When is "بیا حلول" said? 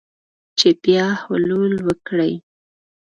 0.83-1.73